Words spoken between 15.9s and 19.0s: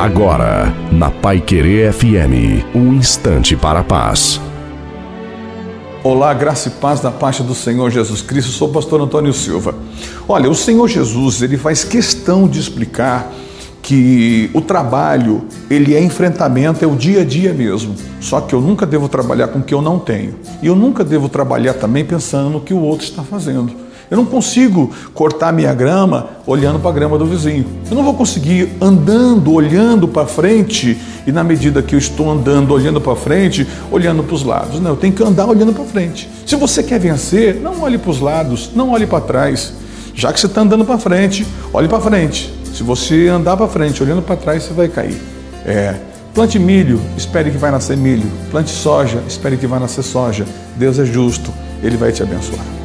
é enfrentamento, é o dia a dia mesmo. Só que eu nunca